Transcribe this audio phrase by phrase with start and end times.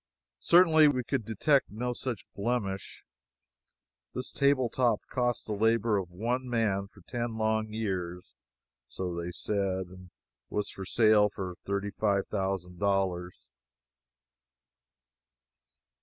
[0.39, 3.03] Certainly we could detect no such blemish.
[4.15, 8.33] This table top cost the labor of one man for ten long years,
[8.87, 10.09] so they said, and it
[10.49, 13.47] was for sale for thirty five thousand dollars.